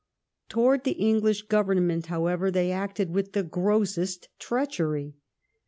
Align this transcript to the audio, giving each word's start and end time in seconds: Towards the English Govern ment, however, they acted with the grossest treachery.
Towards 0.49 0.81
the 0.83 0.93
English 0.93 1.43
Govern 1.43 1.85
ment, 1.85 2.07
however, 2.07 2.49
they 2.49 2.71
acted 2.71 3.11
with 3.11 3.33
the 3.33 3.43
grossest 3.43 4.29
treachery. 4.39 5.13